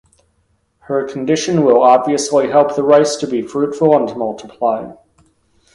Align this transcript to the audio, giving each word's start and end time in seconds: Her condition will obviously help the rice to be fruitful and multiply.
Her 0.79 1.05
condition 1.07 1.63
will 1.63 1.83
obviously 1.83 2.49
help 2.49 2.73
the 2.75 2.81
rice 2.81 3.15
to 3.17 3.27
be 3.27 3.43
fruitful 3.43 3.95
and 3.95 4.15
multiply. 4.17 4.93